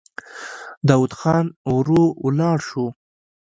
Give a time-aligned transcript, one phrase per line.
[0.87, 2.85] داوود خان ورو ولاړ شو.